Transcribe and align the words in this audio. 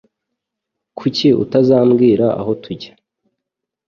Kuki 0.97 1.27
utazambwira 1.43 2.27
aho 2.39 2.51
tujya? 2.63 2.93